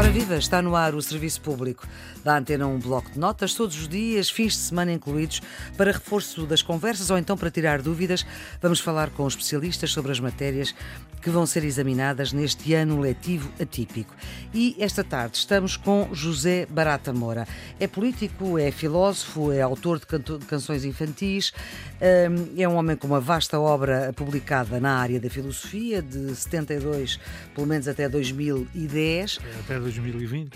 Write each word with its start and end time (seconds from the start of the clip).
Ora 0.00 0.08
viva, 0.08 0.38
está 0.38 0.62
no 0.62 0.74
ar 0.74 0.94
o 0.94 1.02
serviço 1.02 1.42
público 1.42 1.86
da 2.24 2.38
Antena 2.38 2.66
um 2.66 2.78
bloco 2.78 3.10
de 3.10 3.18
notas 3.18 3.52
todos 3.52 3.78
os 3.78 3.86
dias, 3.86 4.30
fins 4.30 4.54
de 4.54 4.60
semana 4.60 4.92
incluídos, 4.92 5.42
para 5.76 5.92
reforço 5.92 6.46
das 6.46 6.62
conversas 6.62 7.10
ou 7.10 7.18
então 7.18 7.36
para 7.36 7.50
tirar 7.50 7.82
dúvidas. 7.82 8.24
Vamos 8.62 8.80
falar 8.80 9.10
com 9.10 9.28
especialistas 9.28 9.92
sobre 9.92 10.10
as 10.10 10.18
matérias 10.18 10.74
que 11.20 11.28
vão 11.28 11.44
ser 11.44 11.64
examinadas 11.64 12.32
neste 12.32 12.72
ano 12.72 12.98
letivo 12.98 13.50
atípico. 13.60 14.14
E 14.54 14.74
esta 14.78 15.04
tarde 15.04 15.36
estamos 15.36 15.76
com 15.76 16.08
José 16.12 16.66
Barata 16.66 17.12
Moura. 17.12 17.46
É 17.78 17.86
político, 17.86 18.58
é 18.58 18.70
filósofo, 18.70 19.52
é 19.52 19.60
autor 19.60 19.98
de, 19.98 20.06
canções 20.46 20.84
infantis, 20.84 21.52
hum, 22.00 22.54
é 22.56 22.66
um 22.66 22.74
homem 22.74 22.96
com 22.96 23.06
uma 23.06 23.20
vasta 23.20 23.60
obra 23.60 24.12
publicada 24.14 24.80
na 24.80 24.96
área 24.96 25.20
da 25.20 25.28
filosofia, 25.28 26.00
de 26.00 26.34
72, 26.34 27.20
pelo 27.54 27.66
menos 27.66 27.86
até 27.86 28.08
2010. 28.08 29.40
Até 29.64 29.78
2020. 29.94 30.50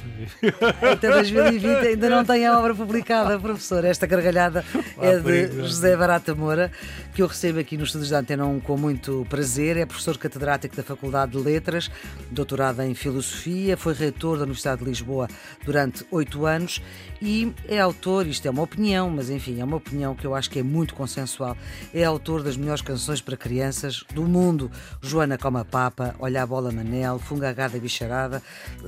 Até 0.92 1.10
2020 1.10 1.66
ainda 1.86 2.10
não 2.10 2.24
tem 2.24 2.46
a 2.46 2.58
obra 2.58 2.74
publicada, 2.74 3.38
professor. 3.38 3.84
Esta 3.84 4.06
gargalhada 4.06 4.64
é 5.00 5.18
de 5.18 5.62
José 5.62 5.96
Barata 5.96 6.34
Moura, 6.34 6.70
que 7.14 7.22
eu 7.22 7.26
recebo 7.26 7.58
aqui 7.58 7.76
nos 7.76 7.88
estúdios 7.88 8.10
da 8.10 8.18
Antena 8.20 8.46
1 8.46 8.60
com 8.60 8.76
muito 8.76 9.26
prazer. 9.28 9.76
É 9.76 9.86
professor 9.86 10.16
catedrático 10.18 10.76
da 10.76 10.82
Faculdade 10.82 11.32
de 11.32 11.38
Letras, 11.38 11.90
doutorado 12.30 12.82
em 12.82 12.94
Filosofia, 12.94 13.76
foi 13.76 13.94
reitor 13.94 14.36
da 14.36 14.42
Universidade 14.44 14.82
de 14.82 14.88
Lisboa 14.88 15.28
durante 15.64 16.04
oito 16.10 16.46
anos 16.46 16.80
e 17.24 17.54
é 17.66 17.80
autor, 17.80 18.26
isto 18.26 18.46
é 18.46 18.50
uma 18.50 18.62
opinião, 18.62 19.08
mas 19.08 19.30
enfim, 19.30 19.60
é 19.60 19.64
uma 19.64 19.76
opinião 19.76 20.14
que 20.14 20.26
eu 20.26 20.34
acho 20.34 20.50
que 20.50 20.58
é 20.58 20.62
muito 20.62 20.94
consensual, 20.94 21.56
é 21.92 22.04
autor 22.04 22.42
das 22.42 22.56
melhores 22.56 22.82
canções 22.82 23.20
para 23.20 23.36
crianças 23.36 24.04
do 24.12 24.24
mundo. 24.24 24.70
Joana 25.00 25.38
Coma 25.38 25.64
Papa, 25.64 26.14
Olha 26.18 26.42
a 26.42 26.46
Bola 26.46 26.70
Manel, 26.70 27.18
Fungagada 27.18 27.78
Bicharada. 27.78 28.42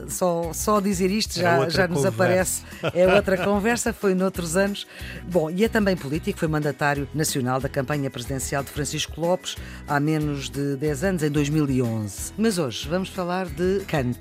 Só, 0.09 0.53
só 0.53 0.81
dizer 0.81 1.11
isto 1.11 1.41
já, 1.41 1.69
já 1.69 1.89
nos 1.89 2.05
aparece. 2.05 2.63
É 2.93 3.07
outra 3.15 3.37
conversa, 3.43 3.93
foi 3.93 4.15
noutros 4.15 4.57
anos. 4.57 4.87
Bom, 5.25 5.51
e 5.51 5.65
é 5.65 5.69
também 5.69 5.97
político, 5.97 6.39
foi 6.39 6.49
mandatário 6.49 7.09
nacional 7.15 7.61
da 7.61 7.69
campanha 7.69 8.11
presidencial 8.11 8.63
de 8.63 8.71
Francisco 8.71 9.21
Lopes 9.21 9.57
há 9.89 9.99
menos 9.99 10.51
de 10.51 10.77
10 10.77 11.05
anos, 11.05 11.23
em 11.23 11.31
2011. 11.31 12.33
Mas 12.37 12.59
hoje 12.59 12.89
vamos 12.89 13.09
falar 13.09 13.47
de 13.47 13.85
Kant. 13.87 14.19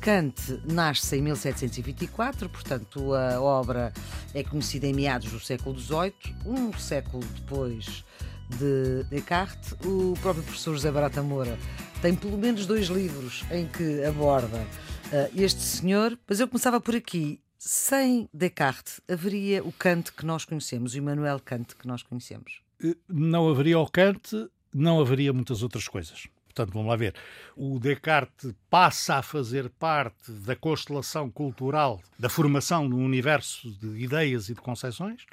Kant 0.00 0.62
nasce 0.64 1.16
em 1.16 1.22
1724, 1.22 2.48
portanto 2.48 3.12
a 3.12 3.38
obra 3.38 3.92
é 4.32 4.42
conhecida 4.42 4.86
em 4.86 4.94
meados 4.94 5.30
do 5.30 5.38
século 5.38 5.78
XVIII, 5.78 6.14
um 6.46 6.72
século 6.72 7.22
depois 7.34 8.02
de 8.48 9.04
Descartes. 9.10 9.72
O 9.84 10.14
próprio 10.22 10.42
professor 10.42 10.72
José 10.72 10.90
Barata 10.90 11.22
Moura 11.22 11.58
tem 12.00 12.14
pelo 12.14 12.38
menos 12.38 12.64
dois 12.64 12.86
livros 12.86 13.44
em 13.50 13.66
que 13.66 14.02
aborda 14.04 14.56
uh, 14.56 15.30
este 15.36 15.60
senhor, 15.60 16.18
mas 16.26 16.40
eu 16.40 16.48
começava 16.48 16.80
por 16.80 16.96
aqui. 16.96 17.38
Sem 17.58 18.26
Descartes, 18.32 19.02
haveria 19.06 19.62
o 19.62 19.70
Kant 19.70 20.12
que 20.14 20.24
nós 20.24 20.46
conhecemos, 20.46 20.94
o 20.94 20.96
Immanuel 20.96 21.38
Kant 21.44 21.76
que 21.76 21.86
nós 21.86 22.02
conhecemos? 22.02 22.62
Eh, 22.82 22.96
não 23.06 23.50
haveria 23.50 23.78
o 23.78 23.86
Kant, 23.86 24.48
não 24.72 24.98
haveria 24.98 25.30
muitas 25.30 25.62
outras 25.62 25.86
coisas. 25.86 26.26
Portanto, 26.52 26.74
vamos 26.74 26.88
lá 26.88 26.96
ver. 26.96 27.14
O 27.56 27.78
Descartes 27.78 28.52
passa 28.68 29.16
a 29.16 29.22
fazer 29.22 29.70
parte 29.70 30.32
da 30.32 30.56
constelação 30.56 31.30
cultural, 31.30 32.00
da 32.18 32.28
formação 32.28 32.88
no 32.88 32.98
universo 32.98 33.70
de 33.78 34.02
ideias 34.02 34.48
e 34.48 34.54
de 34.54 34.60
concepções, 34.60 35.24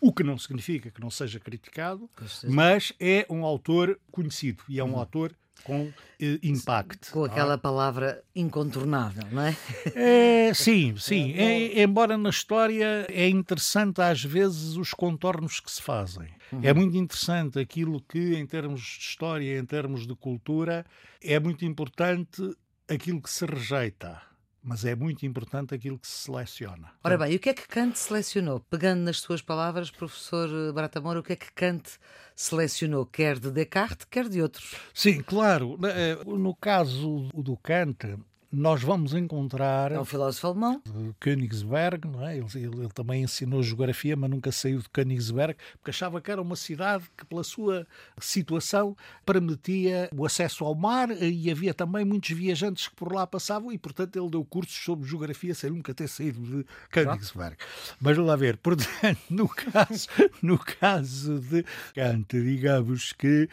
o 0.00 0.12
que 0.12 0.22
não 0.22 0.36
significa 0.36 0.90
que 0.90 1.00
não 1.00 1.10
seja 1.10 1.40
criticado, 1.40 2.08
mas 2.44 2.92
é 3.00 3.26
um 3.30 3.44
autor 3.44 3.98
conhecido 4.12 4.62
e 4.68 4.78
é 4.78 4.84
um 4.84 4.92
hum. 4.92 4.98
autor 4.98 5.34
com 5.64 5.90
eh, 6.20 6.38
impacto. 6.42 7.10
Com 7.10 7.24
aquela 7.24 7.54
ah. 7.54 7.58
palavra 7.58 8.22
incontornável, 8.34 9.24
não 9.32 9.42
é? 9.42 9.56
é 9.96 10.54
sim, 10.54 10.94
sim. 10.98 11.32
É, 11.36 11.82
embora 11.82 12.18
na 12.18 12.28
história 12.28 13.06
é 13.08 13.28
interessante 13.28 14.00
às 14.02 14.22
vezes 14.22 14.76
os 14.76 14.92
contornos 14.92 15.58
que 15.58 15.70
se 15.70 15.80
fazem. 15.80 16.28
Uhum. 16.52 16.60
É 16.62 16.72
muito 16.72 16.96
interessante 16.96 17.58
aquilo 17.58 18.00
que, 18.00 18.34
em 18.34 18.46
termos 18.46 18.80
de 18.80 19.00
história, 19.00 19.58
em 19.58 19.64
termos 19.64 20.06
de 20.06 20.14
cultura, 20.14 20.84
é 21.22 21.38
muito 21.40 21.64
importante 21.64 22.42
aquilo 22.88 23.20
que 23.20 23.30
se 23.30 23.44
rejeita 23.44 24.22
mas 24.66 24.84
é 24.84 24.96
muito 24.96 25.24
importante 25.24 25.72
aquilo 25.72 25.96
que 25.96 26.08
se 26.08 26.24
seleciona. 26.24 26.90
Ora 27.04 27.16
bem, 27.16 27.32
e 27.32 27.36
o 27.36 27.38
que 27.38 27.50
é 27.50 27.54
que 27.54 27.68
Kant 27.68 27.96
selecionou? 27.96 28.58
Pegando 28.68 29.00
nas 29.02 29.20
suas 29.20 29.40
palavras, 29.40 29.92
professor 29.92 30.72
Bratamora, 30.72 31.20
o 31.20 31.22
que 31.22 31.34
é 31.34 31.36
que 31.36 31.52
Kant 31.52 31.88
selecionou, 32.34 33.06
quer 33.06 33.38
de 33.38 33.52
Descartes, 33.52 34.06
quer 34.10 34.28
de 34.28 34.42
outros? 34.42 34.74
Sim, 34.92 35.22
claro. 35.22 35.78
Eh, 35.84 36.18
no 36.26 36.52
caso 36.52 37.28
do 37.32 37.56
Kant, 37.56 38.18
nós 38.56 38.82
vamos 38.82 39.12
encontrar. 39.12 39.92
É 39.92 40.00
um 40.00 40.04
filósofo 40.04 40.46
alemão. 40.46 40.82
Königsberg, 41.20 42.08
não 42.08 42.26
é? 42.26 42.38
Ele, 42.38 42.46
ele, 42.54 42.76
ele, 42.78 42.88
também 42.88 43.22
ensinou 43.22 43.62
geografia, 43.62 44.16
mas 44.16 44.30
nunca 44.30 44.50
saiu 44.50 44.78
de 44.78 44.88
Königsberg, 44.88 45.56
porque 45.74 45.90
achava 45.90 46.22
que 46.22 46.30
era 46.30 46.40
uma 46.40 46.56
cidade 46.56 47.04
que, 47.14 47.26
pela 47.26 47.44
sua 47.44 47.86
situação, 48.18 48.96
permitia 49.26 50.08
o 50.16 50.24
acesso 50.24 50.64
ao 50.64 50.74
mar 50.74 51.10
e 51.10 51.50
havia 51.50 51.74
também 51.74 52.02
muitos 52.02 52.30
viajantes 52.30 52.88
que 52.88 52.94
por 52.94 53.12
lá 53.12 53.26
passavam 53.26 53.70
e, 53.70 53.76
portanto, 53.76 54.18
ele 54.18 54.30
deu 54.30 54.42
cursos 54.42 54.82
sobre 54.82 55.06
geografia 55.06 55.54
sem 55.54 55.70
nunca 55.70 55.92
ter 55.92 56.08
saído 56.08 56.40
de 56.40 56.66
Königsberg. 56.90 57.56
Mas 58.00 58.16
vamos 58.16 58.30
lá 58.30 58.36
ver, 58.36 58.56
portanto, 58.56 59.20
no 59.28 59.48
caso, 59.50 60.08
no 60.40 60.58
caso 60.58 61.40
de 61.40 61.62
Kant, 61.94 62.32
digamos 62.32 63.12
que 63.12 63.50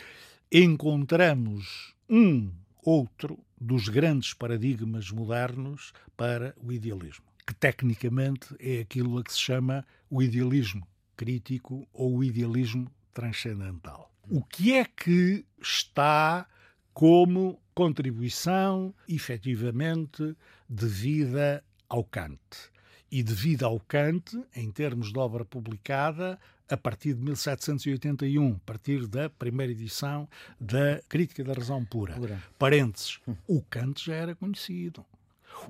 encontramos 0.50 1.94
um 2.09 2.50
outro 2.85 3.38
dos 3.63 3.88
grandes 3.88 4.34
paradigmas 4.34 5.09
modernos 5.09 5.94
para 6.18 6.53
o 6.62 6.69
idealismo, 6.69 7.24
que 7.47 7.53
tecnicamente 7.53 8.53
é 8.59 8.81
aquilo 8.81 9.18
a 9.18 9.24
que 9.24 9.31
se 9.31 9.40
chama 9.40 9.85
o 10.09 10.22
idealismo 10.22 10.85
crítico 11.16 11.88
ou 11.94 12.18
o 12.18 12.23
idealismo 12.25 12.91
transcendental. 13.13 14.12
O 14.29 14.44
que 14.44 14.73
é 14.73 14.84
que 14.84 15.46
está 15.62 16.46
como 16.94 17.57
contribuição 17.73 18.94
efetivamente 19.07 20.35
devida 20.68 21.63
ao 21.88 22.03
Kant? 22.03 22.72
E 23.16 23.22
devida 23.22 23.68
ao 23.68 23.79
Kant, 23.79 24.44
em 24.56 24.72
termos 24.72 25.13
de 25.13 25.19
obra 25.19 25.46
publicada, 25.46 26.40
a 26.68 26.75
partir 26.75 27.13
de 27.13 27.22
1781, 27.22 28.53
a 28.53 28.59
partir 28.66 29.06
da 29.06 29.29
primeira 29.29 29.72
edição 29.72 30.28
da 30.59 31.00
Crítica 31.07 31.44
da 31.44 31.53
Razão 31.53 31.85
Pura. 31.85 32.16
Pura. 32.16 32.41
Parênteses, 32.57 33.19
o 33.47 33.62
Kant 33.62 34.03
já 34.03 34.16
era 34.16 34.34
conhecido. 34.34 35.06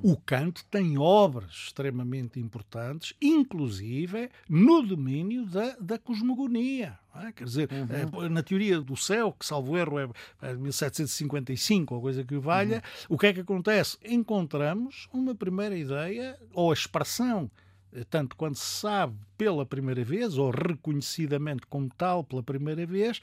O 0.01 0.17
Kant 0.17 0.63
tem 0.71 0.97
obras 0.97 1.51
extremamente 1.51 2.39
importantes, 2.39 3.13
inclusive 3.21 4.29
no 4.49 4.81
domínio 4.81 5.45
da, 5.45 5.75
da 5.79 5.97
cosmogonia. 5.97 6.97
É? 7.15 7.31
Quer 7.31 7.43
dizer, 7.43 7.69
uhum. 7.71 8.29
na 8.29 8.41
teoria 8.41 8.81
do 8.81 8.97
céu, 8.97 9.31
que 9.31 9.45
salvo 9.45 9.77
erro 9.77 9.99
é, 9.99 10.09
é 10.41 10.53
1755 10.55 11.93
ou 11.93 12.01
coisa 12.01 12.23
que 12.23 12.37
valha, 12.37 12.77
uhum. 12.77 13.15
o 13.15 13.17
que 13.19 13.27
é 13.27 13.33
que 13.33 13.41
acontece? 13.41 13.97
Encontramos 14.03 15.07
uma 15.13 15.35
primeira 15.35 15.77
ideia 15.77 16.39
ou 16.53 16.71
a 16.71 16.73
expressão 16.73 17.51
tanto 18.09 18.35
quando 18.35 18.55
se 18.55 18.79
sabe 18.79 19.15
pela 19.37 19.65
primeira 19.65 20.03
vez, 20.03 20.37
ou 20.37 20.49
reconhecidamente 20.49 21.67
como 21.67 21.89
tal 21.95 22.23
pela 22.23 22.41
primeira 22.41 22.85
vez, 22.85 23.21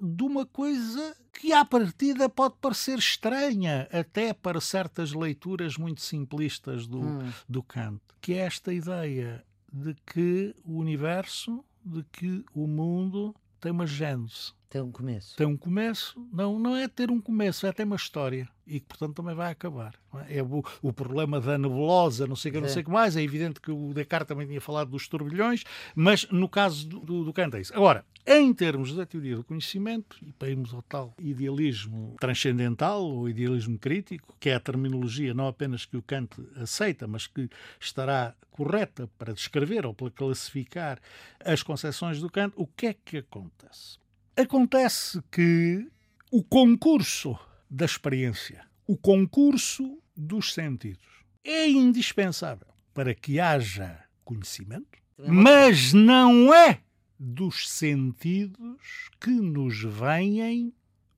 de 0.00 0.22
uma 0.22 0.46
coisa 0.46 1.16
que 1.32 1.52
à 1.52 1.64
partida 1.64 2.28
pode 2.28 2.54
parecer 2.60 2.98
estranha 2.98 3.88
até 3.92 4.32
para 4.32 4.60
certas 4.60 5.12
leituras 5.12 5.76
muito 5.76 6.00
simplistas 6.02 6.86
do, 6.86 7.00
hum. 7.00 7.32
do 7.48 7.62
Kant, 7.62 8.00
que 8.20 8.34
é 8.34 8.38
esta 8.38 8.72
ideia 8.72 9.44
de 9.72 9.94
que 10.06 10.54
o 10.64 10.78
universo, 10.78 11.64
de 11.84 12.04
que 12.12 12.44
o 12.54 12.66
mundo 12.66 13.34
tem 13.60 13.72
uma 13.72 13.86
gênese. 13.86 14.52
Tem 14.68 14.80
um 14.80 14.90
começo. 14.90 15.36
Tem 15.36 15.46
um 15.46 15.56
começo. 15.56 16.28
Não, 16.32 16.58
não 16.58 16.74
é 16.74 16.88
ter 16.88 17.10
um 17.10 17.20
começo, 17.20 17.66
é 17.66 17.72
ter 17.72 17.84
uma 17.84 17.96
história. 17.96 18.48
E 18.66 18.78
que, 18.78 18.86
portanto, 18.86 19.16
também 19.16 19.34
vai 19.34 19.50
acabar. 19.50 19.94
É? 20.28 20.38
é 20.38 20.42
o, 20.42 20.62
o, 20.80 20.92
problema 20.92 21.40
da 21.40 21.58
nebulosa, 21.58 22.26
não 22.26 22.36
sei 22.36 22.50
o 22.50 22.54
que, 22.54 22.60
não 22.60 22.68
sei 22.68 22.82
o 22.82 22.84
que 22.84 22.90
mais. 22.90 23.16
É 23.16 23.22
evidente 23.22 23.60
que 23.60 23.70
o 23.70 23.92
Descartes 23.92 24.28
também 24.28 24.46
tinha 24.46 24.60
falado 24.60 24.90
dos 24.90 25.08
turbilhões, 25.08 25.64
mas 25.94 26.28
no 26.30 26.48
caso 26.48 26.86
do, 26.88 27.00
do, 27.00 27.24
do 27.24 27.32
Kant 27.32 27.56
é 27.56 27.60
isso. 27.60 27.74
Agora, 27.74 28.04
em 28.24 28.54
termos 28.54 28.94
da 28.94 29.04
teoria 29.04 29.36
do 29.36 29.42
conhecimento, 29.42 30.16
e 30.22 30.32
para 30.32 30.48
irmos 30.48 30.72
ao 30.72 30.82
tal 30.82 31.12
idealismo 31.18 32.14
transcendental 32.20 33.02
ou 33.02 33.28
idealismo 33.28 33.76
crítico, 33.78 34.36
que 34.38 34.50
é 34.50 34.54
a 34.54 34.60
terminologia 34.60 35.34
não 35.34 35.48
apenas 35.48 35.84
que 35.84 35.96
o 35.96 36.02
Kant 36.02 36.36
aceita, 36.56 37.08
mas 37.08 37.26
que 37.26 37.48
estará 37.80 38.34
correta 38.52 39.10
para 39.18 39.32
descrever 39.32 39.84
ou 39.84 39.92
para 39.92 40.10
classificar 40.10 41.00
as 41.44 41.62
concepções 41.64 42.20
do 42.20 42.30
Kant, 42.30 42.52
o 42.56 42.66
que 42.66 42.86
é 42.86 42.94
que 42.94 43.18
acontece? 43.18 43.98
Acontece 44.36 45.20
que 45.30 45.90
o 46.30 46.44
concurso 46.44 47.36
da 47.72 47.86
experiência, 47.86 48.66
o 48.86 48.98
concurso 48.98 49.98
dos 50.14 50.52
sentidos, 50.52 51.24
é 51.42 51.66
indispensável 51.66 52.68
para 52.92 53.14
que 53.14 53.40
haja 53.40 54.04
conhecimento, 54.22 54.98
mas 55.26 55.94
não 55.94 56.52
é 56.52 56.82
dos 57.18 57.70
sentidos 57.70 59.08
que 59.18 59.30
nos 59.30 59.82
vêm 59.82 60.74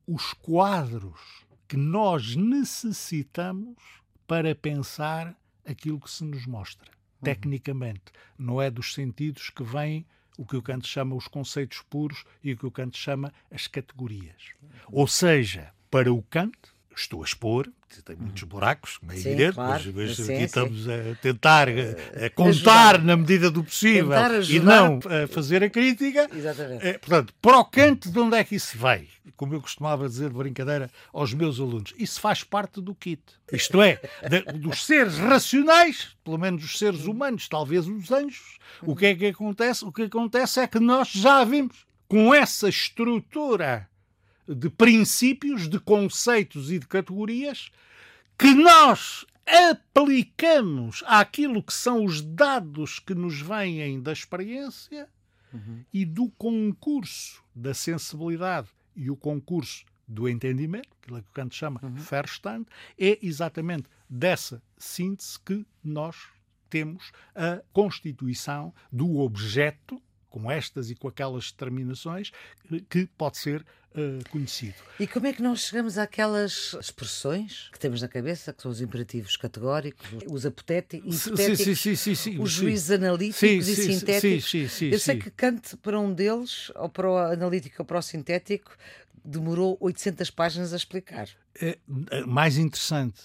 os 0.06 0.32
quadros 0.34 1.44
que 1.66 1.76
nós 1.76 2.36
necessitamos 2.36 3.76
para 4.24 4.54
pensar 4.54 5.36
aquilo 5.66 5.98
que 5.98 6.10
se 6.10 6.22
nos 6.24 6.46
mostra, 6.46 6.88
uhum. 6.88 7.24
tecnicamente. 7.24 8.12
Não 8.38 8.62
é 8.62 8.70
dos 8.70 8.94
sentidos 8.94 9.50
que 9.50 9.64
vêm 9.64 10.06
o 10.38 10.46
que 10.46 10.56
o 10.56 10.62
Kant 10.62 10.86
chama 10.86 11.16
os 11.16 11.26
conceitos 11.26 11.82
puros 11.90 12.24
e 12.44 12.52
o 12.52 12.56
que 12.56 12.66
o 12.66 12.70
Kant 12.70 12.96
chama 12.96 13.32
as 13.50 13.66
categorias. 13.66 14.52
Ou 14.92 15.08
seja, 15.08 15.73
para 15.94 16.12
o 16.12 16.20
Kant, 16.22 16.58
estou 16.96 17.22
a 17.22 17.24
expor, 17.24 17.70
tem 18.04 18.16
muitos 18.16 18.42
uhum. 18.42 18.48
buracos, 18.48 18.96
como 18.96 19.12
é 19.12 19.16
sim, 19.16 19.28
evidente, 19.28 19.54
claro. 19.54 19.70
mas, 19.70 19.94
mas 19.94 20.16
sim, 20.16 20.22
aqui 20.24 20.38
sim. 20.38 20.42
estamos 20.42 20.88
a 20.88 21.14
tentar 21.22 21.68
a, 21.68 22.26
a 22.26 22.30
contar 22.30 22.96
ajudar. 22.96 23.02
na 23.04 23.16
medida 23.16 23.48
do 23.48 23.62
possível 23.62 24.10
e 24.50 24.58
não 24.58 24.98
a 24.98 25.28
fazer 25.28 25.62
a 25.62 25.70
crítica. 25.70 26.28
Exatamente. 26.34 26.84
É, 26.84 26.98
portanto, 26.98 27.32
para 27.40 27.58
o 27.58 27.64
Kant, 27.64 28.10
de 28.10 28.18
onde 28.18 28.36
é 28.36 28.42
que 28.42 28.56
isso 28.56 28.76
vai? 28.76 29.06
Como 29.36 29.54
eu 29.54 29.60
costumava 29.60 30.08
dizer 30.08 30.30
de 30.30 30.34
brincadeira 30.34 30.90
aos 31.12 31.32
meus 31.32 31.60
alunos, 31.60 31.94
isso 31.96 32.20
faz 32.20 32.42
parte 32.42 32.80
do 32.80 32.92
kit. 32.92 33.22
Isto 33.52 33.80
é, 33.80 34.00
de, 34.28 34.40
dos 34.58 34.84
seres 34.84 35.16
racionais, 35.16 36.16
pelo 36.24 36.38
menos 36.38 36.64
os 36.64 36.76
seres 36.76 37.04
humanos, 37.04 37.46
talvez 37.46 37.86
os 37.86 38.10
anjos, 38.10 38.58
o 38.82 38.96
que 38.96 39.06
é 39.06 39.14
que 39.14 39.26
acontece? 39.26 39.84
O 39.84 39.92
que 39.92 40.02
acontece 40.02 40.58
é 40.58 40.66
que 40.66 40.80
nós 40.80 41.06
já 41.08 41.44
vimos 41.44 41.86
com 42.08 42.34
essa 42.34 42.68
estrutura 42.68 43.88
de 44.46 44.68
princípios, 44.68 45.68
de 45.68 45.78
conceitos 45.78 46.70
e 46.70 46.78
de 46.78 46.86
categorias 46.86 47.70
que 48.38 48.52
nós 48.54 49.24
aplicamos 49.46 51.02
àquilo 51.06 51.62
que 51.62 51.72
são 51.72 52.04
os 52.04 52.20
dados 52.20 52.98
que 52.98 53.14
nos 53.14 53.40
vêm 53.40 54.00
da 54.00 54.12
experiência 54.12 55.08
uhum. 55.52 55.84
e 55.92 56.04
do 56.04 56.30
concurso 56.30 57.42
da 57.54 57.74
sensibilidade 57.74 58.68
e 58.96 59.10
o 59.10 59.16
concurso 59.16 59.84
do 60.06 60.28
entendimento, 60.28 60.88
aquilo 61.00 61.22
que 61.22 61.28
o 61.28 61.32
Kant 61.32 61.54
chama 61.54 61.80
uhum. 61.82 61.94
Verstand, 61.94 62.66
é 62.98 63.18
exatamente 63.22 63.88
dessa 64.08 64.62
síntese 64.76 65.38
que 65.40 65.64
nós 65.82 66.16
temos 66.68 67.12
a 67.34 67.62
constituição 67.72 68.74
do 68.92 69.18
objeto 69.18 70.02
com 70.34 70.50
estas 70.50 70.90
e 70.90 70.96
com 70.96 71.06
aquelas 71.06 71.52
determinações, 71.52 72.32
que 72.90 73.06
pode 73.16 73.38
ser 73.38 73.64
uh, 73.94 74.28
conhecido. 74.28 74.74
E 74.98 75.06
como 75.06 75.28
é 75.28 75.32
que 75.32 75.40
nós 75.40 75.60
chegamos 75.60 75.96
àquelas 75.96 76.74
expressões 76.80 77.68
que 77.72 77.78
temos 77.78 78.02
na 78.02 78.08
cabeça, 78.08 78.52
que 78.52 78.60
são 78.60 78.72
os 78.72 78.80
imperativos 78.80 79.36
categóricos, 79.36 80.04
os 80.28 80.44
apotéticos, 80.44 81.20
sim, 81.20 81.54
sim, 81.54 81.94
sim, 81.94 82.14
sim, 82.16 82.38
os 82.40 82.50
juízes 82.50 82.90
analíticos 82.90 83.68
e 83.68 83.76
sintéticos? 83.76 84.82
Eu 84.82 84.98
sei 84.98 85.18
que 85.20 85.30
Kant, 85.30 85.76
para 85.76 86.00
um 86.00 86.12
deles, 86.12 86.72
ou 86.74 86.88
para 86.88 87.08
o 87.08 87.16
analítico 87.16 87.76
ou 87.78 87.84
para 87.86 88.00
o 88.00 88.02
sintético, 88.02 88.76
demorou 89.24 89.76
800 89.80 90.30
páginas 90.30 90.72
a 90.72 90.76
explicar. 90.76 91.28
É, 91.60 91.78
é 92.10 92.26
mais 92.26 92.58
interessante, 92.58 93.20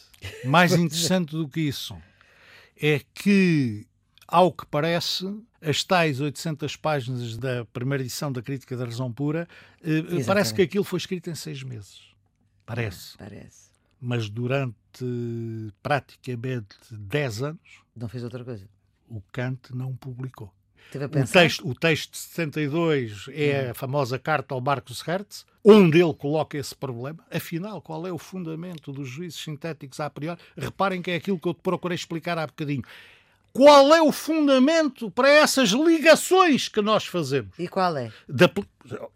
mais 0.45 0.73
interessante 0.77 1.31
do 1.31 1.49
que 1.49 1.61
isso, 1.61 1.97
é 2.79 3.01
que, 3.15 3.87
ao 4.27 4.53
que 4.53 4.67
parece, 4.67 5.25
as 5.61 5.83
tais 5.83 6.19
800 6.19 6.75
páginas 6.75 7.37
da 7.37 7.65
primeira 7.65 8.03
edição 8.03 8.31
da 8.31 8.41
Crítica 8.41 8.77
da 8.77 8.85
Razão 8.85 9.11
Pura, 9.11 9.47
eh, 9.83 10.23
parece 10.25 10.53
que 10.53 10.61
aquilo 10.61 10.83
foi 10.83 10.97
escrito 10.97 11.29
em 11.29 11.35
seis 11.35 11.63
meses. 11.63 12.01
Parece. 12.65 13.15
Ah, 13.15 13.25
parece. 13.25 13.69
Mas 13.99 14.29
durante 14.29 14.73
praticamente 15.83 16.77
10 16.91 17.41
anos. 17.43 17.81
Não 17.95 18.07
fez 18.07 18.23
outra 18.23 18.43
coisa. 18.43 18.67
O 19.07 19.21
Kant 19.31 19.75
não 19.75 19.95
publicou. 19.95 20.53
O 20.95 21.31
texto, 21.31 21.67
o 21.67 21.75
texto 21.75 22.11
de 22.13 22.17
62 22.17 23.25
é 23.31 23.67
hum. 23.67 23.71
a 23.71 23.73
famosa 23.75 24.17
carta 24.17 24.55
ao 24.55 24.61
Marcos 24.61 25.01
Hertz, 25.01 25.45
onde 25.63 26.01
ele 26.01 26.13
coloca 26.13 26.57
esse 26.57 26.75
problema. 26.75 27.23
Afinal, 27.31 27.79
qual 27.81 28.07
é 28.07 28.11
o 28.11 28.17
fundamento 28.17 28.91
dos 28.91 29.07
juízes 29.07 29.39
sintéticos 29.39 29.99
a 29.99 30.09
priori? 30.09 30.39
Reparem 30.57 31.01
que 31.01 31.11
é 31.11 31.15
aquilo 31.15 31.37
que 31.39 31.47
eu 31.47 31.53
te 31.53 31.61
procurei 31.61 31.95
explicar 31.95 32.39
há 32.39 32.47
bocadinho. 32.47 32.83
Qual 33.51 33.93
é 33.93 34.01
o 34.01 34.11
fundamento 34.11 35.09
para 35.09 35.29
essas 35.29 35.69
ligações 35.69 36.69
que 36.69 36.81
nós 36.81 37.05
fazemos? 37.05 37.57
E 37.57 37.67
qual 37.67 37.97
é? 37.97 38.11
Da, 38.27 38.49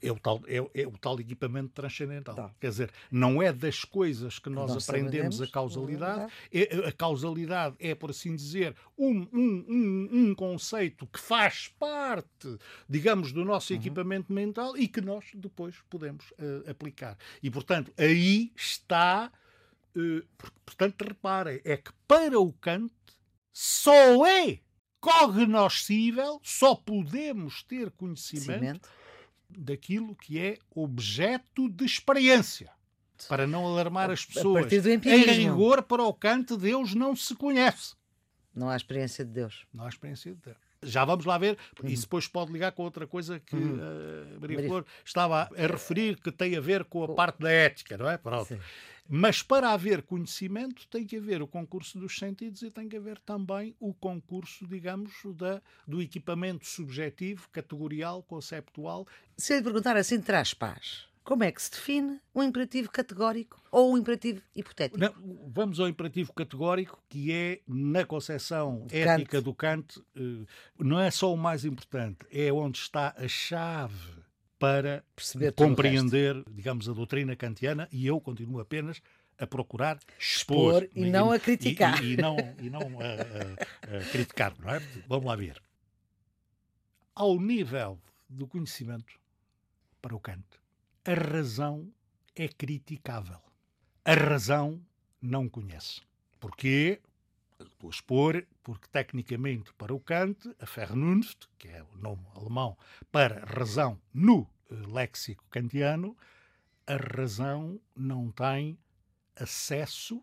é, 0.02 0.12
o 0.12 0.20
tal, 0.20 0.42
é, 0.48 0.58
é, 0.82 0.88
o 0.88 0.98
tal 0.98 1.20
equipamento 1.20 1.70
transcendental. 1.70 2.36
Tá. 2.36 2.52
Quer 2.60 2.70
dizer, 2.70 2.92
não 3.12 3.42
é 3.42 3.54
das 3.54 3.84
coisas 3.84 4.40
que 4.40 4.50
nós, 4.50 4.74
nós 4.74 4.90
aprendemos 4.90 5.42
a 5.42 5.48
causalidade. 5.48 6.32
É, 6.52 6.88
a 6.88 6.92
causalidade 6.92 7.76
é, 7.80 7.94
por 7.94 8.10
assim 8.10 8.36
dizer, 8.36 8.76
um, 8.98 9.28
um, 9.32 9.66
um, 9.68 10.10
um, 10.12 10.36
conceito 10.36 11.08
que 11.08 11.20
faz 11.20 11.68
parte, 11.80 12.58
digamos, 12.90 13.32
do 13.32 13.46
nosso 13.46 13.74
uhum. 13.74 13.80
equipamento 13.80 14.34
mental 14.34 14.76
e 14.78 14.88
que 14.88 15.02
nós 15.02 15.26
depois 15.36 15.76
podemos 15.90 16.26
uh, 16.32 16.70
aplicar. 16.70 17.18
E, 17.42 17.50
portanto, 17.50 17.92
aí 17.98 18.52
está. 18.56 19.32
Uh, 19.96 20.26
portanto, 20.66 21.04
reparem, 21.04 21.62
é 21.64 21.78
que 21.78 21.92
para 22.08 22.40
o 22.40 22.52
Kant 22.54 22.92
só 23.54 24.26
é 24.26 24.60
cognoscível, 25.00 26.42
só 26.44 26.74
podemos 26.74 27.62
ter 27.64 27.92
conhecimento 27.92 28.90
daquilo 29.48 30.16
que 30.16 30.40
é 30.40 30.58
objeto 30.74 31.70
de 31.70 31.86
experiência. 31.86 32.72
Para 33.30 33.46
não 33.46 33.66
alarmar 33.66 34.10
as 34.10 34.26
pessoas. 34.26 34.72
Em 34.72 34.98
rigor, 35.26 35.84
para 35.84 36.04
o 36.04 36.14
Kant, 36.14 36.58
Deus 36.58 36.96
não 36.96 37.16
se 37.16 37.36
conhece. 37.36 37.96
Não 38.54 38.70
há 38.70 38.76
experiência 38.76 39.24
de 39.24 39.32
Deus. 39.32 39.66
Não 39.74 39.86
há 39.86 39.90
experiência 39.90 40.34
de 40.34 40.42
Deus. 40.42 40.58
Já 40.84 41.06
vamos 41.06 41.26
lá 41.26 41.38
ver, 41.38 41.58
uhum. 41.82 41.90
isso 41.90 42.04
depois 42.04 42.28
pode 42.28 42.52
ligar 42.52 42.72
com 42.72 42.84
outra 42.84 43.08
coisa 43.08 43.40
que 43.40 43.56
uhum. 43.56 43.80
uh, 43.80 44.42
Maria 44.42 44.68
Flor 44.68 44.86
estava 45.04 45.50
a 45.56 45.68
referir, 45.68 46.20
que 46.20 46.32
tem 46.32 46.56
a 46.56 46.62
ver 46.62 46.84
com 46.86 47.04
a 47.04 47.14
parte 47.14 47.40
da 47.40 47.52
ética, 47.52 47.98
não 47.98 48.10
é? 48.10 48.18
Pronto. 48.18 48.48
Sim. 48.48 48.60
Mas 49.08 49.44
para 49.44 49.72
haver 49.72 50.02
conhecimento 50.02 50.88
tem 50.88 51.06
que 51.06 51.18
haver 51.18 51.42
o 51.42 51.48
concurso 51.48 52.00
dos 52.00 52.18
sentidos 52.18 52.62
e 52.62 52.72
tem 52.72 52.88
que 52.88 52.96
haver 52.96 53.20
também 53.20 53.76
o 53.80 53.94
concurso, 53.94 54.66
digamos, 54.66 55.12
da, 55.36 55.62
do 55.86 56.02
equipamento 56.02 56.66
subjetivo, 56.66 57.50
categorial, 57.52 58.24
conceptual. 58.24 59.06
Se 59.38 59.54
eu 59.54 59.58
lhe 59.58 59.64
perguntar 59.64 59.98
assim, 59.98 60.22
traz 60.22 60.54
paz. 60.54 61.06
Como 61.24 61.44
é 61.44 61.52
que 61.52 61.62
se 61.62 61.72
define 61.72 62.20
um 62.36 62.44
imperativo 62.44 62.92
categórico 62.92 63.62
ou 63.72 63.94
um 63.94 63.98
imperativo 63.98 64.42
hipotético? 64.54 65.00
Não, 65.00 65.14
vamos 65.48 65.80
ao 65.80 65.88
imperativo 65.88 66.34
categórico, 66.34 67.02
que 67.08 67.32
é, 67.32 67.62
na 67.66 68.06
concepção 68.06 68.86
ética 68.92 69.42
do 69.42 69.54
Kant, 69.54 70.02
eh, 70.16 70.46
não 70.78 71.00
é 71.00 71.10
só 71.10 71.34
o 71.34 71.38
mais 71.38 71.64
importante, 71.64 72.20
é 72.30 72.52
onde 72.52 72.78
está 72.78 73.16
a 73.18 73.28
chave 73.28 74.24
para 74.60 75.04
Perceber 75.16 75.54
compreender, 75.54 76.44
digamos, 76.50 76.90
a 76.90 76.94
doutrina 76.94 77.36
kantiana 77.36 77.88
e 77.92 78.06
eu 78.06 78.20
continuo 78.20 78.60
apenas 78.60 79.02
a 79.38 79.48
procurar 79.48 80.00
expor, 80.20 80.84
expor 80.84 80.90
e, 80.96 81.10
não 81.10 81.32
a 81.32 81.40
criticar. 81.40 82.04
E, 82.04 82.08
e, 82.08 82.14
e 82.14 82.18
não, 82.18 82.36
e 82.62 82.70
não 82.70 82.82
a, 83.00 83.96
a, 83.96 83.98
a, 83.98 84.06
criticar, 84.12 84.54
não 84.60 84.70
é? 84.70 84.80
Vamos 85.08 85.26
lá 85.26 85.36
ver. 85.36 85.62
Ao 87.16 87.40
nível 87.40 88.00
do 88.30 88.48
conhecimento, 88.48 89.14
para 90.02 90.16
o 90.16 90.20
Kant, 90.20 90.44
a 91.06 91.14
razão 91.14 91.92
é 92.36 92.48
criticável. 92.48 93.40
A 94.06 94.14
razão 94.14 94.82
não 95.22 95.48
conhece. 95.50 96.02
Porquê? 96.40 97.02
Vou 97.80 97.90
expor, 97.90 98.46
porque 98.64 98.88
tecnicamente 98.90 99.74
para 99.74 99.94
o 99.94 100.00
Kant, 100.00 100.54
a 100.60 100.66
Vernunft, 100.66 101.48
que 101.58 101.68
é 101.68 101.84
o 101.84 101.98
nome 101.98 102.26
alemão 102.36 102.78
para 103.12 103.46
razão 103.46 104.00
no 104.14 104.50
léxico 104.70 105.44
kantiano, 105.50 106.18
a 106.88 106.96
razão 106.96 107.80
não 107.96 108.32
tem 108.32 108.78
acesso 109.36 110.22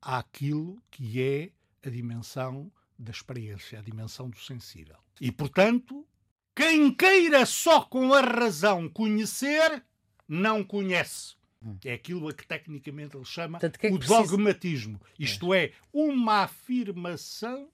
àquilo 0.00 0.82
que 0.90 1.22
é 1.22 1.52
a 1.86 1.90
dimensão 1.90 2.70
da 2.98 3.10
experiência, 3.10 3.78
a 3.78 3.82
dimensão 3.82 4.28
do 4.28 4.38
sensível. 4.38 4.96
E, 5.20 5.32
portanto, 5.32 6.06
quem 6.54 6.92
queira 6.94 7.46
só 7.46 7.82
com 7.82 8.12
a 8.12 8.20
razão 8.20 8.88
conhecer, 8.88 9.84
não 10.28 10.64
conhece. 10.64 11.34
Hum. 11.64 11.76
É 11.84 11.92
aquilo 11.92 12.28
a 12.28 12.32
que 12.32 12.46
tecnicamente 12.46 13.16
ele 13.16 13.24
chama 13.24 13.58
Tanto 13.58 13.78
que 13.78 13.86
é 13.86 13.90
que 13.90 13.94
o 13.94 13.98
precisa... 13.98 14.22
dogmatismo. 14.22 15.00
Isto 15.18 15.54
é. 15.54 15.66
é, 15.66 15.72
uma 15.92 16.42
afirmação 16.44 17.68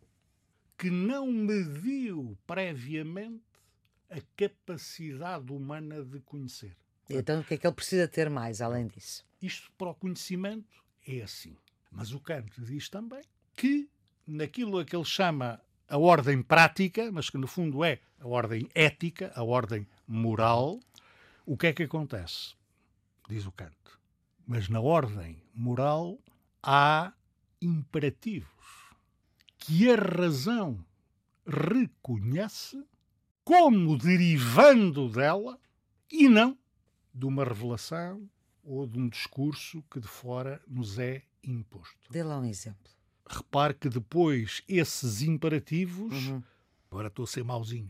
que 0.77 0.91
não 0.91 1.31
mediu 1.33 2.39
previamente 2.47 3.43
a 4.11 4.19
capacidade 4.37 5.53
humana 5.53 6.03
de 6.03 6.21
conhecer. 6.21 6.77
Então 7.11 7.41
o 7.41 7.45
que 7.45 7.55
é 7.55 7.57
que 7.57 7.67
ele 7.67 7.75
precisa 7.75 8.07
ter 8.07 8.29
mais 8.29 8.61
além 8.61 8.87
disso? 8.87 9.25
Isto 9.41 9.71
para 9.79 9.91
o 9.91 9.95
conhecimento 9.95 10.85
é 11.07 11.23
assim. 11.23 11.57
Mas 11.91 12.13
o 12.13 12.21
Kant 12.21 12.51
diz 12.59 12.89
também 12.89 13.23
que 13.57 13.89
naquilo 14.27 14.79
a 14.79 14.85
que 14.85 14.95
ele 14.95 15.05
chama 15.05 15.61
a 15.89 15.97
ordem 15.97 16.43
prática, 16.43 17.11
mas 17.11 17.31
que 17.31 17.39
no 17.39 17.47
fundo 17.47 17.83
é 17.83 17.99
a 18.21 18.27
ordem 18.27 18.69
ética, 18.75 19.33
a 19.35 19.43
ordem 19.43 19.87
moral, 20.07 20.79
o 21.49 21.57
que 21.57 21.69
é 21.69 21.73
que 21.73 21.85
acontece? 21.85 22.55
Diz 23.27 23.47
o 23.47 23.53
Kant. 23.53 23.75
Mas 24.47 24.69
na 24.69 24.83
ordem 24.83 25.43
moral 25.55 26.19
há 26.63 27.11
imperativos 27.59 28.93
que 29.57 29.91
a 29.91 29.97
razão 29.97 30.85
reconhece 31.47 32.85
como 33.45 33.97
derivando 33.97 35.09
dela 35.09 35.59
e 36.13 36.29
não 36.29 36.57
de 37.15 37.25
uma 37.25 37.45
revelação 37.45 38.29
ou 38.63 38.87
de 38.87 38.99
um 38.99 39.09
discurso 39.09 39.83
que 39.91 40.01
de 40.01 40.07
fora 40.07 40.61
nos 40.69 40.99
é 40.99 41.23
imposto. 41.43 42.13
Dê 42.13 42.23
lá 42.23 42.39
um 42.39 42.45
exemplo. 42.45 42.93
repare 43.27 43.73
que 43.73 43.89
depois 43.89 44.63
esses 44.69 45.23
imperativos, 45.23 46.13
uhum. 46.13 46.43
agora 46.91 47.09
estou 47.09 47.25
a 47.25 47.27
ser 47.27 47.43
mauzinho, 47.43 47.89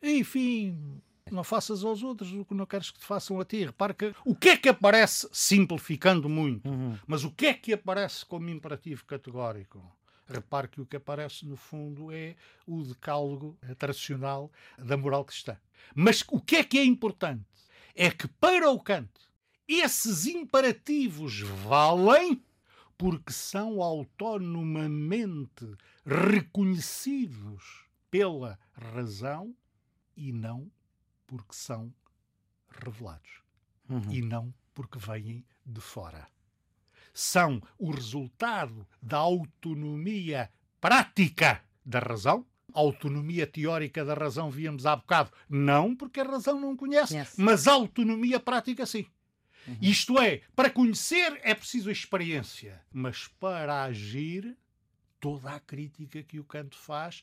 enfim, 0.00 1.02
não 1.30 1.44
faças 1.44 1.84
aos 1.84 2.02
outros 2.02 2.32
o 2.32 2.44
que 2.44 2.54
não 2.54 2.66
queres 2.66 2.90
que 2.90 2.98
te 2.98 3.04
façam 3.04 3.40
a 3.40 3.44
ti. 3.44 3.64
Repare 3.64 3.94
que 3.94 4.14
o 4.24 4.34
que 4.34 4.50
é 4.50 4.56
que 4.56 4.68
aparece, 4.68 5.28
simplificando 5.32 6.28
muito, 6.28 6.68
uhum. 6.68 6.98
mas 7.06 7.24
o 7.24 7.30
que 7.30 7.46
é 7.46 7.54
que 7.54 7.72
aparece 7.72 8.24
como 8.26 8.48
imperativo 8.48 9.04
categórico? 9.04 9.80
Repare 10.26 10.68
que 10.68 10.80
o 10.80 10.86
que 10.86 10.96
aparece, 10.96 11.46
no 11.46 11.56
fundo, 11.56 12.10
é 12.10 12.34
o 12.66 12.82
decálogo 12.82 13.58
tradicional 13.78 14.50
da 14.78 14.96
moral 14.96 15.24
cristã. 15.24 15.56
Mas 15.94 16.24
o 16.28 16.40
que 16.40 16.56
é 16.56 16.64
que 16.64 16.78
é 16.78 16.84
importante? 16.84 17.44
É 17.94 18.10
que, 18.10 18.26
para 18.26 18.70
o 18.70 18.80
Kant, 18.80 19.10
esses 19.68 20.26
imperativos 20.26 21.40
valem 21.40 22.42
porque 22.96 23.32
são 23.32 23.82
autonomamente 23.82 25.66
reconhecidos 26.06 27.84
pela 28.10 28.58
razão 28.74 29.54
e 30.16 30.32
não 30.32 30.70
porque 31.26 31.54
são 31.54 31.92
revelados. 32.68 33.42
Uhum. 33.88 34.10
E 34.10 34.22
não 34.22 34.54
porque 34.74 34.98
vêm 34.98 35.44
de 35.64 35.80
fora 35.80 36.26
são 37.12 37.62
o 37.78 37.90
resultado 37.90 38.86
da 39.00 39.18
autonomia 39.18 40.50
prática 40.80 41.62
da 41.84 41.98
razão. 41.98 42.46
Autonomia 42.72 43.46
teórica 43.46 44.02
da 44.02 44.14
razão, 44.14 44.50
víamos 44.50 44.86
há 44.86 44.96
bocado, 44.96 45.30
não, 45.46 45.94
porque 45.94 46.20
a 46.20 46.24
razão 46.24 46.58
não 46.58 46.74
conhece, 46.74 47.14
yes. 47.14 47.34
mas 47.36 47.66
autonomia 47.66 48.40
prática, 48.40 48.86
sim. 48.86 49.04
Uhum. 49.68 49.76
Isto 49.82 50.18
é, 50.18 50.40
para 50.56 50.70
conhecer 50.70 51.38
é 51.42 51.54
preciso 51.54 51.90
experiência, 51.90 52.82
mas 52.90 53.28
para 53.28 53.82
agir, 53.82 54.56
toda 55.20 55.50
a 55.50 55.60
crítica 55.60 56.22
que 56.22 56.40
o 56.40 56.44
Canto 56.44 56.78
faz 56.78 57.22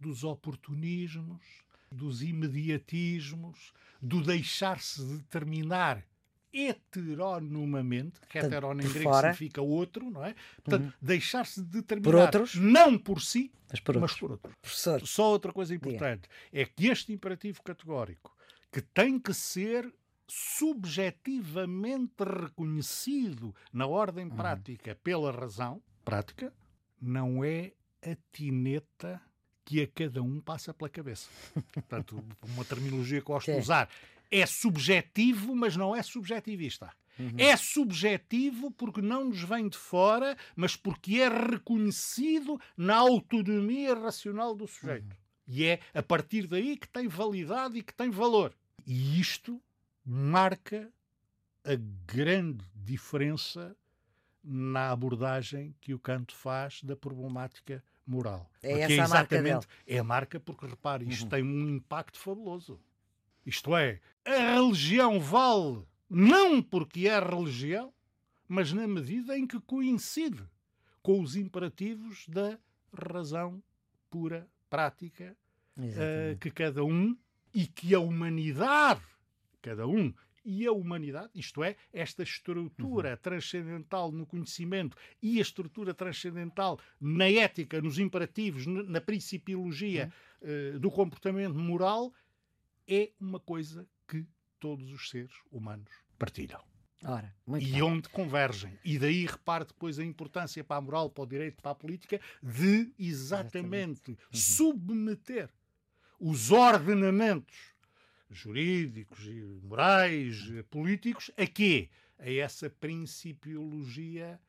dos 0.00 0.24
oportunismos, 0.24 1.42
dos 1.90 2.22
imediatismos, 2.22 3.72
do 4.00 4.22
deixar-se 4.22 5.04
determinar 5.04 6.04
heteronomamente, 6.52 8.20
que 8.28 8.38
heteron 8.38 8.80
em 8.80 8.88
grego 8.88 9.14
significa 9.14 9.60
outro, 9.60 10.10
não 10.10 10.24
é? 10.24 10.34
Portanto, 10.62 10.84
uhum. 10.86 10.92
deixar-se 11.00 11.62
determinar 11.62 12.10
por 12.10 12.14
outros, 12.14 12.54
não 12.54 12.98
por 12.98 13.20
si, 13.20 13.52
mas 13.70 13.80
por 13.80 13.96
outros. 13.96 14.12
Mas 14.12 14.20
por 14.20 14.30
outros. 14.32 14.54
Professor. 14.60 15.06
Só 15.06 15.30
outra 15.30 15.52
coisa 15.52 15.74
importante 15.74 16.28
Diga. 16.50 16.62
é 16.62 16.64
que 16.64 16.86
este 16.88 17.12
imperativo 17.12 17.62
categórico, 17.62 18.34
que 18.72 18.80
tem 18.80 19.18
que 19.18 19.34
ser 19.34 19.92
subjetivamente 20.26 22.22
reconhecido 22.22 23.54
na 23.72 23.86
ordem 23.86 24.26
uhum. 24.26 24.36
prática 24.36 24.94
pela 25.02 25.30
razão 25.32 25.82
prática, 26.04 26.52
não 27.00 27.44
é 27.44 27.72
a 28.02 28.16
tineta 28.32 29.20
que 29.68 29.82
a 29.82 29.86
cada 29.86 30.22
um 30.22 30.40
passa 30.40 30.72
pela 30.72 30.88
cabeça. 30.88 31.28
Portanto, 31.74 32.24
uma 32.54 32.64
terminologia 32.64 33.20
que 33.20 33.26
gosto 33.26 33.52
de 33.52 33.58
usar 33.58 33.86
é 34.30 34.46
subjetivo, 34.46 35.54
mas 35.54 35.76
não 35.76 35.94
é 35.94 36.02
subjetivista. 36.02 36.90
Uhum. 37.18 37.34
É 37.36 37.54
subjetivo 37.54 38.70
porque 38.70 39.02
não 39.02 39.26
nos 39.26 39.42
vem 39.42 39.68
de 39.68 39.76
fora, 39.76 40.38
mas 40.56 40.74
porque 40.74 41.16
é 41.16 41.28
reconhecido 41.28 42.58
na 42.78 42.96
autonomia 42.96 43.94
racional 43.94 44.54
do 44.54 44.66
sujeito. 44.66 45.04
Uhum. 45.04 45.16
E 45.48 45.64
é 45.66 45.80
a 45.92 46.02
partir 46.02 46.46
daí 46.46 46.74
que 46.74 46.88
tem 46.88 47.06
validade 47.06 47.76
e 47.76 47.82
que 47.82 47.92
tem 47.92 48.08
valor. 48.08 48.54
E 48.86 49.20
isto 49.20 49.60
marca 50.02 50.90
a 51.62 51.74
grande 52.10 52.64
diferença 52.74 53.76
na 54.42 54.90
abordagem 54.90 55.74
que 55.80 55.92
o 55.92 55.98
Canto 55.98 56.34
faz 56.34 56.82
da 56.82 56.96
problemática 56.96 57.82
moral. 58.06 58.50
É 58.62 58.68
porque 58.68 58.82
essa 58.82 58.94
é 58.94 59.00
a 59.00 59.08
marca 59.08 59.42
dele. 59.42 59.60
É 59.86 59.98
a 59.98 60.04
marca 60.04 60.40
porque, 60.40 60.66
repare, 60.66 61.08
isto 61.08 61.24
uhum. 61.24 61.28
tem 61.28 61.42
um 61.42 61.76
impacto 61.76 62.18
fabuloso. 62.18 62.80
Isto 63.44 63.76
é, 63.76 64.00
a 64.24 64.54
religião 64.54 65.20
vale 65.20 65.84
não 66.08 66.62
porque 66.62 67.06
é 67.06 67.18
religião, 67.18 67.92
mas 68.46 68.72
na 68.72 68.86
medida 68.86 69.38
em 69.38 69.46
que 69.46 69.60
coincide 69.60 70.42
com 71.02 71.20
os 71.20 71.36
imperativos 71.36 72.26
da 72.28 72.58
razão 72.92 73.62
pura, 74.10 74.48
prática, 74.70 75.36
uh, 75.76 76.38
que 76.38 76.50
cada 76.50 76.84
um 76.84 77.16
e 77.52 77.66
que 77.66 77.94
a 77.94 78.00
humanidade, 78.00 79.02
cada 79.60 79.86
um 79.86 80.12
e 80.48 80.66
a 80.66 80.72
humanidade, 80.72 81.28
isto 81.34 81.62
é, 81.62 81.76
esta 81.92 82.22
estrutura 82.22 83.10
uhum. 83.10 83.16
transcendental 83.18 84.10
no 84.10 84.24
conhecimento 84.24 84.96
e 85.22 85.38
a 85.38 85.42
estrutura 85.42 85.92
transcendental 85.92 86.80
na 86.98 87.30
ética, 87.30 87.82
nos 87.82 87.98
imperativos, 87.98 88.64
na 88.66 88.98
principiologia 88.98 90.10
uhum. 90.40 90.76
uh, 90.76 90.78
do 90.78 90.90
comportamento 90.90 91.54
moral, 91.54 92.14
é 92.88 93.12
uma 93.20 93.38
coisa 93.38 93.86
que 94.08 94.26
todos 94.58 94.90
os 94.90 95.10
seres 95.10 95.34
humanos 95.52 95.90
partilham. 96.18 96.64
Ora, 97.04 97.32
e 97.46 97.72
bem. 97.72 97.82
onde 97.82 98.08
convergem. 98.08 98.76
E 98.82 98.98
daí 98.98 99.26
repare 99.26 99.66
depois 99.66 99.98
a 99.98 100.04
importância 100.04 100.64
para 100.64 100.78
a 100.78 100.80
moral, 100.80 101.10
para 101.10 101.24
o 101.24 101.26
direito, 101.26 101.60
para 101.60 101.72
a 101.72 101.74
política, 101.74 102.18
de 102.42 102.90
exatamente, 102.98 102.98
exatamente. 102.98 104.10
Uhum. 104.10 104.16
submeter 104.32 105.50
os 106.18 106.50
ordenamentos 106.50 107.76
jurídicos, 108.30 109.24
morais, 109.62 110.36
políticos, 110.70 111.30
a 111.36 111.46
quê? 111.46 111.88
A 112.18 112.30
essa 112.30 112.68
principiologia 112.68 114.40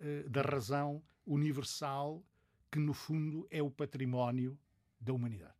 uh, 0.00 0.28
da 0.28 0.42
razão 0.42 1.02
universal 1.26 2.22
que, 2.70 2.78
no 2.78 2.92
fundo, 2.92 3.46
é 3.50 3.62
o 3.62 3.70
património 3.70 4.58
da 5.00 5.12
humanidade. 5.12 5.54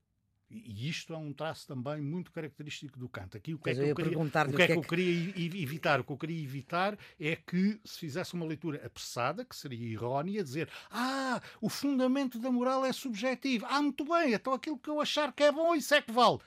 E 0.51 0.89
isto 0.89 1.13
é 1.13 1.17
um 1.17 1.33
traço 1.33 1.67
também 1.67 2.01
muito 2.01 2.31
característico 2.31 2.99
do 2.99 3.09
Kant. 3.09 3.37
Aqui 3.37 3.55
o 3.55 3.59
que, 3.59 3.71
é 3.71 3.75
que, 3.75 3.81
eu, 3.81 3.95
queria, 3.95 4.19
o 4.19 4.31
que, 4.31 4.39
é 4.39 4.45
que, 4.45 4.63
é 4.63 4.67
que 4.67 4.73
eu 4.73 4.83
queria 4.83 5.63
evitar? 5.63 6.01
O 6.01 6.05
que 6.05 6.13
eu 6.13 6.17
queria 6.17 6.43
evitar 6.43 6.97
é 7.19 7.35
que 7.35 7.81
se 7.85 7.99
fizesse 7.99 8.35
uma 8.35 8.47
leitura 8.47 8.85
apressada, 8.85 9.45
que 9.45 9.57
seria 9.57 9.93
errónea, 9.93 10.45
dizer 10.45 10.69
ah, 10.91 11.43
o 11.61 11.69
fundamento 11.69 12.39
da 12.39 12.53
moral 12.53 12.85
é 12.85 12.93
subjetivo. 12.93 13.67
Ah, 13.69 13.83
muito 13.83 14.05
bem, 14.05 14.35
então 14.35 14.53
aquilo 14.53 14.79
que 14.79 14.89
eu 14.89 15.01
achar 15.01 15.33
que 15.33 15.43
é 15.43 15.51
bom, 15.51 15.75
isso 15.75 15.93
é 15.95 16.01
que 16.01 16.13
vale. 16.13 16.39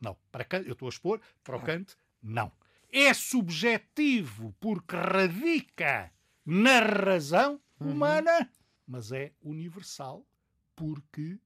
Não, 0.00 0.16
para 0.32 0.44
Kant, 0.44 0.66
eu 0.66 0.72
estou 0.72 0.86
a 0.86 0.90
expor, 0.90 1.20
para 1.44 1.56
o 1.56 1.62
Kant, 1.62 1.94
não. 2.22 2.50
É 2.92 3.12
subjetivo 3.14 4.54
porque 4.58 4.96
radica 4.96 6.12
na 6.44 6.80
razão 6.80 7.60
uhum. 7.78 7.90
humana, 7.90 8.38
uhum. 8.40 8.46
mas 8.86 9.12
é 9.12 9.32
universal 9.42 10.24
porque 10.74 11.38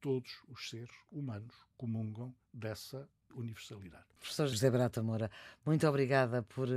todos 0.00 0.42
os 0.48 0.68
seres 0.68 0.94
humanos 1.10 1.54
comungam 1.76 2.34
dessa 2.52 3.08
universalidade. 3.36 4.04
Professor 4.24 4.48
José 4.48 4.70
Brata 4.70 5.02
Moura, 5.02 5.30
muito 5.66 5.86
obrigada 5.86 6.42
por 6.42 6.66
uh, 6.66 6.72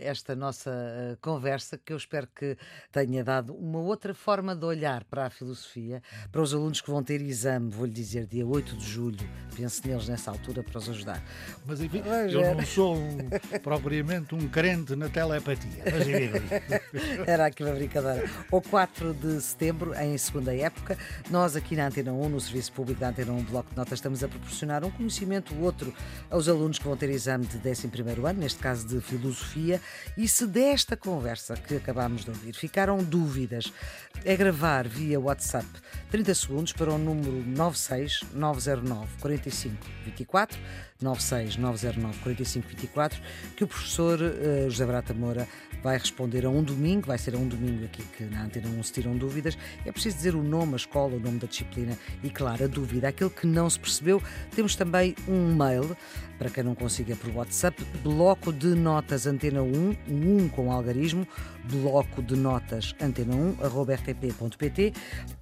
esta 0.00 0.34
nossa 0.34 0.70
uh, 0.70 1.16
conversa, 1.20 1.76
que 1.76 1.92
eu 1.92 1.96
espero 1.96 2.26
que 2.34 2.56
tenha 2.90 3.22
dado 3.22 3.54
uma 3.54 3.80
outra 3.80 4.14
forma 4.14 4.56
de 4.56 4.64
olhar 4.64 5.04
para 5.04 5.26
a 5.26 5.30
filosofia, 5.30 6.02
para 6.32 6.40
os 6.40 6.54
alunos 6.54 6.80
que 6.80 6.90
vão 6.90 7.02
ter 7.02 7.20
exame, 7.20 7.70
vou-lhe 7.70 7.92
dizer, 7.92 8.26
dia 8.26 8.46
8 8.46 8.74
de 8.78 8.86
julho. 8.86 9.28
Pense 9.54 9.86
neles 9.86 10.08
nessa 10.08 10.30
altura 10.30 10.62
para 10.62 10.78
os 10.78 10.88
ajudar. 10.88 11.22
Mas 11.66 11.82
enfim, 11.82 12.02
eu 12.30 12.54
não 12.54 12.64
sou 12.64 12.96
um, 12.96 13.18
propriamente 13.62 14.34
um 14.34 14.48
crente 14.48 14.96
na 14.96 15.10
telepatia. 15.10 15.84
Mas 15.84 16.06
Era 17.28 17.46
aqui 17.46 17.62
uma 17.62 17.74
brincadeira. 17.74 18.26
O 18.50 18.62
4 18.62 19.12
de 19.12 19.40
setembro, 19.42 19.94
em 19.94 20.16
segunda 20.16 20.54
época, 20.54 20.96
nós 21.30 21.56
aqui 21.56 21.76
na 21.76 21.88
Antena 21.88 22.12
1, 22.12 22.28
no 22.30 22.40
Serviço 22.40 22.72
Público 22.72 23.00
da 23.00 23.10
Antena 23.10 23.32
1 23.32 23.44
Bloco 23.44 23.70
de 23.70 23.76
Notas, 23.76 23.98
estamos 23.98 24.24
a 24.24 24.28
proporcionar 24.28 24.82
um 24.82 24.90
conhecimento 24.90 25.54
outro 25.60 25.94
aos 26.30 26.48
alunos 26.48 26.78
que 26.78 26.84
vão 26.84 26.96
ter 26.96 27.10
exame 27.10 27.46
de 27.46 27.56
11 27.56 27.88
ano, 28.26 28.40
neste 28.40 28.58
caso 28.58 28.86
de 28.86 29.00
Filosofia, 29.00 29.80
e 30.16 30.26
se 30.26 30.46
desta 30.46 30.96
conversa 30.96 31.54
que 31.54 31.76
acabámos 31.76 32.24
de 32.24 32.30
ouvir 32.30 32.54
ficaram 32.54 32.98
dúvidas, 32.98 33.72
é 34.24 34.36
gravar 34.36 34.88
via 34.88 35.20
WhatsApp 35.20 35.66
30 36.10 36.34
segundos 36.34 36.72
para 36.72 36.92
o 36.92 36.98
número 36.98 37.42
96 37.46 38.20
909 38.32 39.06
45 40.98 40.98
24 40.98 41.00
96 41.00 41.56
909 41.56 42.18
45 42.20 42.68
24 42.68 43.22
que 43.56 43.64
o 43.64 43.66
professor 43.66 44.18
uh, 44.20 44.70
José 44.70 44.86
Brata 44.86 45.12
Moura 45.12 45.46
vai 45.82 45.98
responder 45.98 46.44
a 46.44 46.50
um 46.50 46.62
domingo, 46.62 47.06
vai 47.06 47.18
ser 47.18 47.34
a 47.34 47.38
um 47.38 47.46
domingo 47.46 47.84
aqui 47.84 48.02
que 48.16 48.24
na 48.24 48.44
Antena 48.44 48.68
1 48.68 48.82
se 48.82 48.92
tiram 48.94 49.16
dúvidas. 49.16 49.56
É 49.84 49.92
preciso 49.92 50.16
dizer 50.16 50.34
o 50.34 50.42
nome, 50.42 50.72
a 50.72 50.76
escola, 50.76 51.14
o 51.14 51.20
nome 51.20 51.38
da 51.38 51.46
disciplina 51.46 51.96
e, 52.24 52.30
claro, 52.30 52.64
a 52.64 52.66
dúvida. 52.66 53.08
Aquilo 53.08 53.30
que 53.30 53.46
não 53.46 53.70
se 53.70 53.78
percebeu, 53.78 54.20
temos 54.54 54.74
também 54.74 55.14
um 55.28 55.54
mail, 55.54 55.96
para 56.38 56.50
quem 56.50 56.64
não 56.64 56.74
consiga 56.74 57.14
por 57.14 57.30
WhatsApp, 57.34 57.80
bloco 58.02 58.52
de 58.52 58.68
notas 58.68 59.26
Antena 59.26 59.62
1, 59.62 59.96
1 60.08 60.48
com 60.48 60.72
algarismo, 60.72 61.26
bloco 61.66 62.22
de 62.22 62.36
notas 62.36 62.94
antena1.rtp.pt 63.00 64.92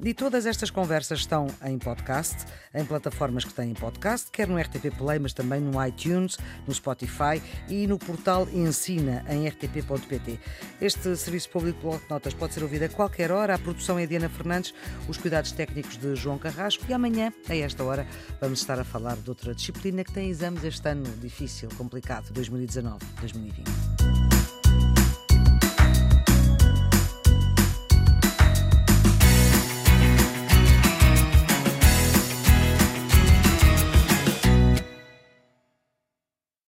e 0.01 0.15
todas 0.15 0.47
estas 0.47 0.71
conversas 0.71 1.21
estão 1.21 1.47
em 1.65 1.79
podcast, 1.79 2.45
em 2.75 2.85
plataformas 2.85 3.45
que 3.45 3.53
têm 3.53 3.75
podcast, 3.75 4.31
quer 4.31 4.49
no 4.49 4.59
RTP 4.59 4.91
Play, 4.97 5.19
mas 5.19 5.33
também 5.33 5.61
no 5.61 5.85
iTunes, 5.85 6.37
no 6.67 6.75
Spotify 6.75 7.43
e 7.69 7.87
no 7.87 7.99
portal 7.99 8.49
Ensina 8.53 9.25
em 9.29 9.49
rtp.pt. 9.49 10.39
Este 10.81 11.17
serviço 11.17 11.51
público 11.51 11.81
bloco 11.81 12.05
de 12.05 12.11
notas 12.11 12.35
pode 12.35 12.55
ser 12.55 12.63
ouvido 12.63 12.85
a 12.85 12.89
qualquer 12.89 13.31
hora. 13.31 13.55
A 13.55 13.59
produção 13.59 13.99
é 13.99 14.07
Diana 14.07 14.29
Fernandes, 14.29 14.75
os 15.09 15.17
cuidados 15.19 15.53
técnicos 15.53 15.97
de 15.97 16.15
João 16.17 16.39
Carrasco 16.39 16.85
e 16.89 16.95
amanhã, 16.95 17.33
a 17.49 17.57
esta 17.57 17.85
hora, 17.85 18.07
vamos 18.41 18.61
estar 18.61 18.79
a 18.79 18.85
falar 18.85 19.17
de 19.17 19.29
outra 19.29 19.55
disciplina 19.55 20.05
que 20.05 20.13
tem 20.13 20.31
exames 20.31 20.65
este 20.65 20.89
ano 20.89 21.05
difícil, 21.21 21.69
complicado, 21.77 22.33
2019-2020. 22.33 24.24